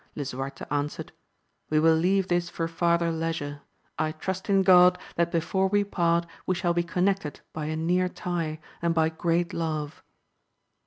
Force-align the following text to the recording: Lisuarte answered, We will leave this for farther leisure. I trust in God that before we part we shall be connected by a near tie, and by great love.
Lisuarte 0.15 0.63
answered, 0.71 1.11
We 1.69 1.79
will 1.79 1.93
leave 1.93 2.27
this 2.27 2.49
for 2.49 2.67
farther 2.67 3.11
leisure. 3.11 3.61
I 3.99 4.13
trust 4.13 4.49
in 4.49 4.63
God 4.63 4.97
that 5.15 5.31
before 5.31 5.67
we 5.67 5.83
part 5.83 6.25
we 6.47 6.55
shall 6.55 6.73
be 6.73 6.81
connected 6.81 7.41
by 7.53 7.65
a 7.65 7.75
near 7.75 8.09
tie, 8.09 8.59
and 8.81 8.95
by 8.95 9.09
great 9.09 9.53
love. 9.53 10.01